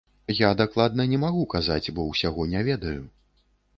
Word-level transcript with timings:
Я 0.37 0.47
дакладна 0.61 1.05
не 1.11 1.19
магу 1.25 1.43
казаць, 1.55 1.93
бо 1.99 2.07
ўсяго 2.13 2.47
не 2.55 2.67
ведаю. 2.71 2.99